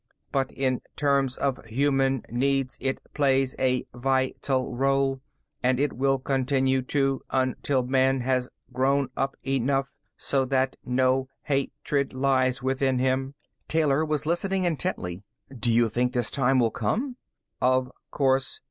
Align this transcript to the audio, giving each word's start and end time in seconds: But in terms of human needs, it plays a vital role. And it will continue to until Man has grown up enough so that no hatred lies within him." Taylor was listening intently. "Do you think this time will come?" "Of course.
But 0.31 0.51
in 0.53 0.81
terms 0.95 1.37
of 1.37 1.63
human 1.67 2.23
needs, 2.27 2.75
it 2.81 2.99
plays 3.13 3.55
a 3.59 3.85
vital 3.93 4.75
role. 4.75 5.21
And 5.61 5.79
it 5.79 5.93
will 5.93 6.17
continue 6.17 6.81
to 6.81 7.21
until 7.29 7.83
Man 7.83 8.21
has 8.21 8.49
grown 8.73 9.09
up 9.15 9.37
enough 9.45 9.91
so 10.17 10.43
that 10.45 10.75
no 10.83 11.27
hatred 11.43 12.13
lies 12.13 12.63
within 12.63 12.97
him." 12.97 13.35
Taylor 13.67 14.03
was 14.03 14.25
listening 14.25 14.63
intently. 14.63 15.21
"Do 15.55 15.71
you 15.71 15.87
think 15.87 16.13
this 16.13 16.31
time 16.31 16.57
will 16.57 16.71
come?" 16.71 17.17
"Of 17.61 17.91
course. 18.09 18.59